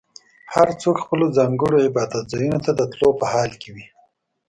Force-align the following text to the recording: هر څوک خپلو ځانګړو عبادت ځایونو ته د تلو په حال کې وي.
هر 0.53 0.67
څوک 0.81 0.95
خپلو 1.03 1.25
ځانګړو 1.37 1.77
عبادت 1.87 2.23
ځایونو 2.33 2.59
ته 2.65 2.71
د 2.75 2.81
تلو 2.91 3.09
په 3.19 3.25
حال 3.33 3.51
کې 3.61 3.69
وي. 3.75 3.85